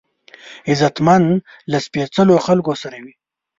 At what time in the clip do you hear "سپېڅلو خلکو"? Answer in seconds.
1.85-2.73